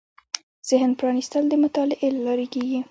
ذهن 0.71 0.91
پرانېستل 0.99 1.43
د 1.49 1.53
مطالعې 1.63 2.07
له 2.15 2.21
لارې 2.25 2.47
کېږي 2.53 2.79